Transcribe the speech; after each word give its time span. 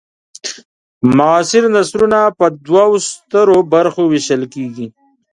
معاصر 1.17 1.63
نثرونه 1.75 2.19
په 2.37 2.45
دوو 2.65 2.91
سترو 3.09 3.57
برخو 3.73 4.03
وېشل 4.07 4.43
کیږي. 4.53 4.87